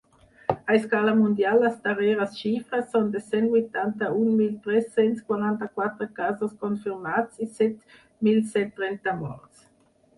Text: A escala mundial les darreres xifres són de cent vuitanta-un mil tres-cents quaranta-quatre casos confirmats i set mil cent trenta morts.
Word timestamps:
A 0.69 0.73
escala 0.77 1.11
mundial 1.19 1.59
les 1.63 1.75
darreres 1.83 2.37
xifres 2.39 2.87
són 2.95 3.11
de 3.17 3.21
cent 3.25 3.51
vuitanta-un 3.53 4.33
mil 4.41 4.57
tres-cents 4.65 5.23
quaranta-quatre 5.31 6.11
casos 6.21 6.59
confirmats 6.65 7.43
i 7.49 7.53
set 7.61 7.99
mil 8.31 8.45
cent 8.57 8.77
trenta 8.81 9.19
morts. 9.27 9.67